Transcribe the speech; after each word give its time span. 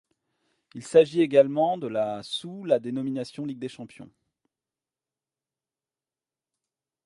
Il 0.73 0.81
s'agit 0.81 1.21
également 1.21 1.77
de 1.77 1.85
la 1.85 2.23
sous 2.23 2.63
la 2.63 2.79
dénomination 2.79 3.45
Ligue 3.45 3.59
des 3.59 3.69
champions. 3.69 4.09